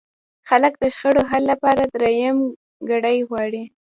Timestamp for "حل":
1.29-1.43